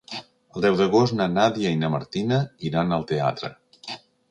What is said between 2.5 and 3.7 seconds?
iran al teatre.